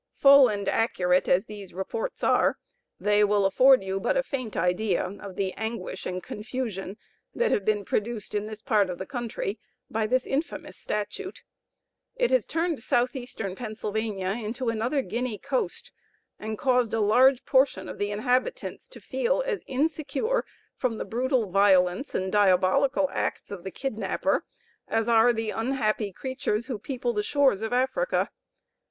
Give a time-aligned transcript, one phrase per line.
[0.15, 2.57] Full and accurate as these reports are,
[2.99, 6.97] they will afford you but a faint idea of the anguish and confusion
[7.35, 9.59] that have been produced in this part of the country
[9.91, 11.43] by this infamous statute.
[12.15, 15.91] It has turned Southeastern Pennsylvania into another Guinea Coast,
[16.39, 20.45] and caused a large portion of the inhabitants to feel as insecure
[20.75, 24.45] from the brutal violence and diabolical acts of the kidnapper,
[24.87, 28.31] as are the unhappy creatures who people the shores of Africa.